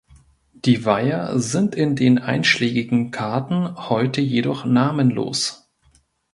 [0.55, 5.69] Die Weiher sind in den einschlägigen Karten heute jedoch namenlos.